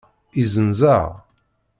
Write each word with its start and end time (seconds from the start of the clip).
Izzenz-aɣ. 0.41 1.07